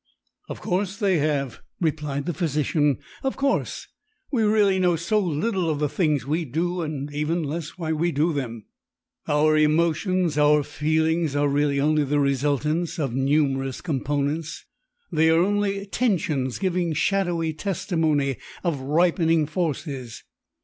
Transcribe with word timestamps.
"Of 0.49 0.61
course 0.61 0.97
they 0.97 1.19
have," 1.19 1.61
replied 1.79 2.25
the 2.25 2.33
physician. 2.33 2.97
"Of 3.21 3.37
course! 3.37 3.87
We 4.31 4.41
really 4.41 4.79
know 4.79 4.95
so 4.95 5.19
little 5.19 5.69
of 5.69 5.77
the 5.77 5.87
things 5.87 6.25
we 6.25 6.43
do 6.43 6.81
and 6.81 7.13
even 7.13 7.43
less 7.43 7.77
why 7.77 7.93
we 7.93 8.11
do 8.11 8.33
them. 8.33 8.65
Our 9.27 9.55
emotions, 9.57 10.39
our 10.39 10.63
feelings, 10.63 11.35
are 11.35 11.47
really 11.47 11.79
only 11.79 12.03
the 12.03 12.19
resultants 12.19 12.97
of 12.97 13.13
numerous 13.13 13.79
components; 13.79 14.65
they 15.11 15.29
are 15.29 15.37
only 15.41 15.85
tensions 15.85 16.57
giving 16.57 16.93
shadowy 16.93 17.53
testimony 17.53 18.37
of 18.63 18.79
ripening 18.79 19.45
forces. 19.45 20.23